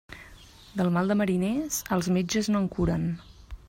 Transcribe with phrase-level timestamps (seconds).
[0.79, 3.11] Del mal de mariners, els metges no en curen.